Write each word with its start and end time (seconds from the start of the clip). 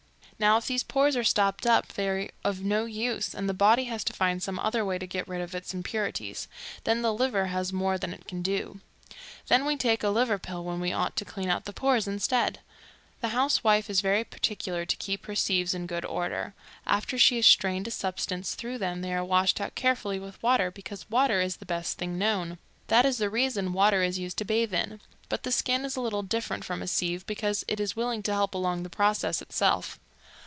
Now, 0.39 0.57
if 0.57 0.65
these 0.65 0.81
pores 0.81 1.15
are 1.15 1.23
stopped 1.23 1.67
up 1.67 1.89
they 1.93 2.09
are 2.09 2.27
of 2.43 2.63
no 2.63 2.85
use, 2.85 3.35
and 3.35 3.47
the 3.47 3.53
body 3.53 3.83
has 3.83 4.03
to 4.05 4.11
find 4.13 4.41
some 4.41 4.57
other 4.57 4.83
way 4.83 4.97
to 4.97 5.05
get 5.05 5.27
rid 5.27 5.39
of 5.39 5.53
its 5.53 5.71
impurities. 5.71 6.47
Then 6.83 7.03
the 7.03 7.13
liver 7.13 7.45
has 7.53 7.71
more 7.71 7.99
than 7.99 8.11
it 8.11 8.27
can 8.27 8.41
do. 8.41 8.81
Then 9.49 9.65
we 9.65 9.77
take 9.77 10.01
a 10.01 10.09
liver 10.09 10.39
pill 10.39 10.63
when 10.63 10.79
we 10.79 10.91
ought 10.91 11.15
to 11.17 11.25
clean 11.25 11.47
out 11.51 11.65
the 11.65 11.73
pores 11.73 12.07
instead. 12.07 12.57
The 13.19 13.27
housewife 13.37 13.87
is 13.87 14.01
very 14.01 14.23
particular 14.23 14.83
to 14.83 14.95
keep 14.95 15.27
her 15.27 15.35
sieves 15.35 15.75
in 15.75 15.85
good 15.85 16.05
order; 16.05 16.55
after 16.87 17.19
she 17.19 17.35
has 17.35 17.45
strained 17.45 17.87
a 17.87 17.91
substance 17.91 18.55
through 18.55 18.79
them 18.79 19.01
they 19.01 19.13
are 19.13 19.23
washed 19.23 19.61
out 19.61 19.75
carefully 19.75 20.17
with 20.19 20.41
water, 20.41 20.71
because 20.71 21.07
water 21.07 21.39
is 21.39 21.57
the 21.57 21.67
best 21.67 21.99
thing 21.99 22.17
known. 22.17 22.57
That 22.87 23.05
is 23.05 23.19
the 23.19 23.29
reason 23.29 23.73
water 23.73 24.01
is 24.01 24.17
used 24.17 24.37
to 24.39 24.45
bathe 24.45 24.73
in. 24.73 25.01
But 25.29 25.43
the 25.43 25.51
skin 25.51 25.85
is 25.85 25.95
a 25.95 26.01
little 26.01 26.23
different 26.23 26.65
from 26.65 26.81
a 26.81 26.87
sieve, 26.87 27.27
because 27.27 27.63
it 27.67 27.79
is 27.79 27.95
willing 27.95 28.23
to 28.23 28.33
help 28.33 28.55
along 28.55 28.81
the 28.81 28.89
process 28.89 29.43
itself. 29.43 29.99